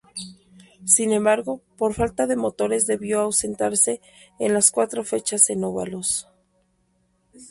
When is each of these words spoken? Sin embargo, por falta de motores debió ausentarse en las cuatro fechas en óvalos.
Sin 0.83 1.11
embargo, 1.13 1.61
por 1.77 1.93
falta 1.93 2.25
de 2.25 2.35
motores 2.35 2.87
debió 2.87 3.19
ausentarse 3.19 4.01
en 4.39 4.55
las 4.55 4.71
cuatro 4.71 5.03
fechas 5.03 5.47
en 5.51 5.63
óvalos. 5.63 6.27